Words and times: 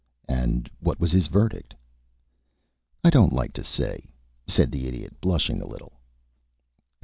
"And 0.27 0.67
what 0.79 0.99
was 0.99 1.11
his 1.11 1.27
verdict?" 1.27 1.75
"I 3.03 3.11
don't 3.11 3.31
like 3.33 3.53
to 3.53 3.63
say," 3.63 4.09
said 4.47 4.71
the 4.71 4.87
Idiot, 4.87 5.21
blushing 5.21 5.61
a 5.61 5.67
little. 5.69 5.93